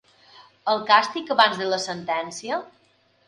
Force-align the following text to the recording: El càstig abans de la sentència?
El 0.71 0.79
càstig 0.91 1.29
abans 1.35 1.61
de 1.61 1.67
la 1.73 1.81
sentència? 1.85 2.61